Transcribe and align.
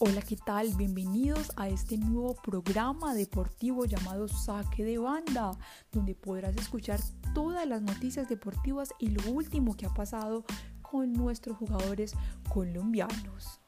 Hola, 0.00 0.22
¿qué 0.22 0.36
tal? 0.36 0.72
Bienvenidos 0.76 1.50
a 1.56 1.68
este 1.68 1.98
nuevo 1.98 2.36
programa 2.36 3.14
deportivo 3.14 3.84
llamado 3.84 4.28
Saque 4.28 4.84
de 4.84 4.96
Banda, 4.96 5.58
donde 5.90 6.14
podrás 6.14 6.56
escuchar 6.56 7.00
todas 7.34 7.66
las 7.66 7.82
noticias 7.82 8.28
deportivas 8.28 8.94
y 9.00 9.08
lo 9.08 9.28
último 9.32 9.76
que 9.76 9.86
ha 9.86 9.92
pasado 9.92 10.44
con 10.82 11.12
nuestros 11.12 11.56
jugadores 11.56 12.14
colombianos. 12.48 13.60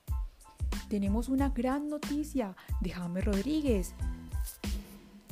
Tenemos 0.88 1.28
una 1.28 1.48
gran 1.48 1.88
noticia 1.88 2.54
de 2.80 2.90
James 2.90 3.24
Rodríguez. 3.24 3.94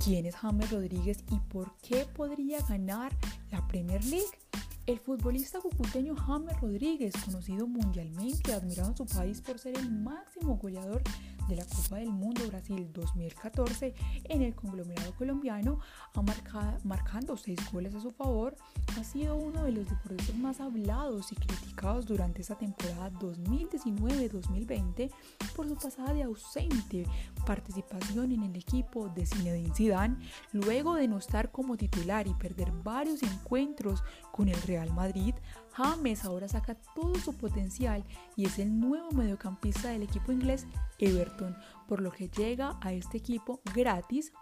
¿Quién 0.05 0.27
es 0.27 0.35
James 0.35 0.69
Rodríguez 0.69 1.23
y 1.31 1.39
por 1.39 1.77
qué 1.77 2.07
podría 2.13 2.59
ganar 2.63 3.17
la 3.53 3.65
Premier 3.69 4.05
League? 4.05 4.48
El 4.89 4.99
futbolista 5.01 5.61
cucuteño 5.61 6.17
James 6.17 6.59
Rodríguez, 6.63 7.13
conocido 7.23 7.67
mundialmente, 7.67 8.55
admirado 8.55 8.89
en 8.89 8.97
su 8.97 9.05
país 9.05 9.43
por 9.43 9.59
ser 9.59 9.77
el 9.77 9.91
máximo 9.91 10.57
goleador 10.57 11.03
de 11.47 11.57
la 11.57 11.67
Copa 11.67 11.97
del 11.97 12.11
Mundo 12.11 12.47
Brasil 12.47 12.89
2014 12.93 13.95
en 14.25 14.43
el 14.43 14.55
conglomerado 14.55 15.15
colombiano, 15.15 15.81
ha 16.15 16.23
marcado, 16.23 16.79
marcando 16.85 17.37
seis 17.37 17.59
goles 17.71 17.95
a 17.95 18.01
su 18.01 18.11
favor, 18.11 18.57
ha 18.99 19.05
sido 19.05 19.37
uno 19.37 19.65
de 19.65 19.73
los 19.73 19.89
deportistas 19.89 20.37
más 20.37 20.59
hablados 20.61 21.33
y 21.33 21.37
criticados 21.37 22.07
durante 22.07 22.41
esta 22.43 22.57
temporada 22.57 23.11
2019-2020 23.13 25.11
por 25.55 25.69
su 25.69 25.75
pasada 25.77 26.15
de 26.15 26.23
ausente 26.23 27.07
participación 27.47 28.33
en 28.33 28.43
el 28.43 28.57
equipo 28.57 29.09
de 29.09 29.27
Zinedine 29.27 29.75
Zidane, 29.75 30.17
luego 30.53 30.95
de 30.95 31.09
no 31.09 31.19
estar 31.19 31.51
como 31.51 31.77
titular 31.77 32.27
y 32.27 32.33
perder 32.35 32.73
varios 32.83 33.23
encuentros 33.23 34.03
con 34.39 34.49
el 34.49 34.63
Real 34.63 34.93
Madrid, 34.95 35.35
James 35.73 36.25
ahora 36.25 36.47
saca 36.47 36.77
todo 36.95 37.17
su 37.17 37.37
potencial 37.37 38.05
y 38.37 38.45
es 38.45 38.61
el 38.61 38.79
nuevo 38.79 39.11
mediocampista 39.11 39.89
del 39.89 40.05
equipo 40.05 40.31
inglés 40.31 40.65
Everton, 41.01 41.57
por 41.89 42.01
lo 42.01 42.13
que 42.13 42.29
llega 42.29 42.79
a 42.81 42.93
este 42.93 43.19
equipo 43.19 43.61
gratis 43.75 44.33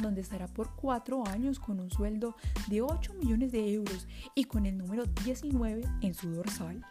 donde 0.00 0.22
estará 0.22 0.46
por 0.48 0.74
cuatro 0.74 1.26
años 1.26 1.60
con 1.60 1.80
un 1.80 1.90
sueldo 1.90 2.34
de 2.68 2.80
8 2.80 3.12
millones 3.12 3.52
de 3.52 3.74
euros 3.74 4.08
y 4.34 4.44
con 4.44 4.64
el 4.64 4.78
número 4.78 5.04
19 5.04 5.82
en 6.00 6.14
su 6.14 6.30
dorsal. 6.30 6.82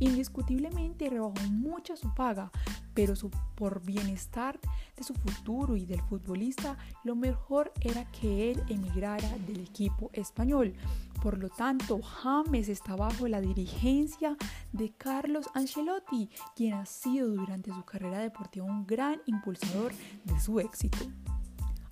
Indiscutiblemente 0.00 1.08
rebajó 1.08 1.34
mucha 1.50 1.96
su 1.96 2.12
paga, 2.14 2.50
pero 2.94 3.16
su, 3.16 3.30
por 3.54 3.82
bienestar 3.84 4.58
de 4.96 5.04
su 5.04 5.14
futuro 5.14 5.76
y 5.76 5.86
del 5.86 6.00
futbolista, 6.02 6.76
lo 7.02 7.16
mejor 7.16 7.72
era 7.80 8.04
que 8.12 8.50
él 8.50 8.62
emigrara 8.68 9.28
del 9.46 9.60
equipo 9.60 10.10
español. 10.12 10.74
Por 11.22 11.38
lo 11.38 11.48
tanto, 11.48 12.00
James 12.02 12.68
está 12.68 12.96
bajo 12.96 13.28
la 13.28 13.40
dirigencia 13.40 14.36
de 14.72 14.92
Carlos 14.92 15.46
Ancelotti, 15.54 16.28
quien 16.54 16.74
ha 16.74 16.86
sido 16.86 17.28
durante 17.28 17.72
su 17.72 17.82
carrera 17.84 18.18
deportiva 18.18 18.66
un 18.66 18.86
gran 18.86 19.20
impulsador 19.26 19.92
de 20.24 20.38
su 20.40 20.60
éxito. 20.60 20.98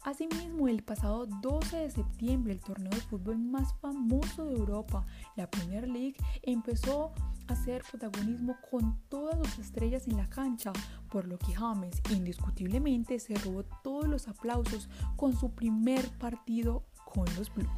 Asimismo, 0.04 0.66
el 0.66 0.82
pasado 0.82 1.26
12 1.26 1.76
de 1.76 1.90
septiembre, 1.90 2.52
el 2.52 2.60
torneo 2.60 2.90
de 2.90 3.00
fútbol 3.02 3.38
más 3.38 3.72
famoso 3.80 4.46
de 4.46 4.56
Europa, 4.56 5.06
la 5.36 5.48
Premier 5.48 5.86
League, 5.86 6.16
empezó 6.42 7.12
hacer 7.52 7.82
protagonismo 7.90 8.56
con 8.70 8.98
todas 9.08 9.38
las 9.38 9.58
estrellas 9.58 10.08
en 10.08 10.16
la 10.16 10.28
cancha, 10.28 10.72
por 11.10 11.26
lo 11.26 11.38
que 11.38 11.54
James 11.54 12.00
indiscutiblemente 12.10 13.18
se 13.18 13.34
robó 13.36 13.64
todos 13.82 14.08
los 14.08 14.28
aplausos 14.28 14.88
con 15.16 15.36
su 15.36 15.50
primer 15.50 16.08
partido 16.18 16.84
con 17.04 17.24
los 17.36 17.52
Blues 17.54 17.70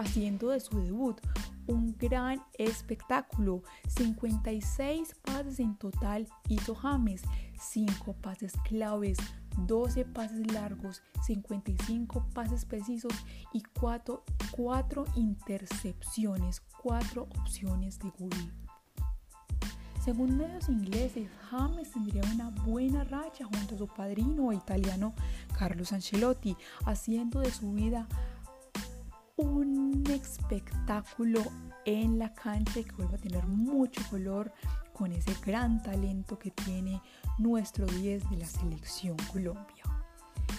haciendo 0.00 0.48
de 0.48 0.60
su 0.60 0.78
debut 0.78 1.20
un 1.66 1.96
gran 1.98 2.42
espectáculo. 2.58 3.62
56 3.88 5.14
pases 5.22 5.60
en 5.60 5.76
total 5.76 6.26
hizo 6.48 6.74
James, 6.74 7.22
5 7.60 8.14
pases 8.14 8.54
claves, 8.64 9.18
12 9.66 10.04
pases 10.06 10.52
largos, 10.52 11.02
55 11.26 12.26
pases 12.34 12.64
precisos 12.64 13.12
y 13.52 13.62
4, 13.78 14.24
4 14.52 15.04
intercepciones, 15.16 16.60
4 16.82 17.22
opciones 17.22 17.98
de 17.98 18.10
gol. 18.18 18.69
Según 20.02 20.38
medios 20.38 20.70
ingleses, 20.70 21.28
James 21.50 21.90
tendría 21.90 22.22
una 22.32 22.48
buena 22.48 23.04
racha 23.04 23.44
junto 23.44 23.74
a 23.74 23.78
su 23.78 23.86
padrino 23.86 24.50
italiano 24.50 25.12
Carlos 25.58 25.92
Ancelotti, 25.92 26.56
haciendo 26.86 27.40
de 27.40 27.50
su 27.50 27.70
vida 27.72 28.08
un 29.36 30.02
espectáculo 30.10 31.42
en 31.84 32.18
la 32.18 32.32
cancha 32.32 32.80
y 32.80 32.84
que 32.84 32.92
vuelva 32.92 33.16
a 33.16 33.20
tener 33.20 33.46
mucho 33.46 34.00
color 34.08 34.52
con 34.94 35.12
ese 35.12 35.34
gran 35.44 35.82
talento 35.82 36.38
que 36.38 36.50
tiene 36.50 37.02
nuestro 37.38 37.84
10 37.84 38.30
de 38.30 38.36
la 38.38 38.46
selección 38.46 39.16
Colombia. 39.30 39.84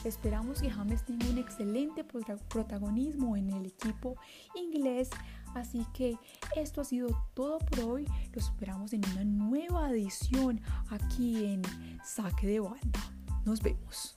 Esperamos 0.03 0.61
que 0.61 0.69
James 0.71 1.03
tenga 1.03 1.27
un 1.29 1.37
excelente 1.37 2.03
protagonismo 2.03 3.37
en 3.37 3.51
el 3.51 3.67
equipo 3.67 4.15
inglés, 4.55 5.09
así 5.55 5.85
que 5.93 6.17
esto 6.55 6.81
ha 6.81 6.85
sido 6.85 7.27
todo 7.33 7.59
por 7.59 7.79
hoy. 7.81 8.07
Los 8.33 8.45
esperamos 8.45 8.93
en 8.93 9.01
una 9.11 9.23
nueva 9.23 9.89
edición 9.89 10.61
aquí 10.89 11.45
en 11.45 11.61
Saque 12.03 12.47
de 12.47 12.59
Banda. 12.59 12.99
Nos 13.45 13.61
vemos. 13.61 14.15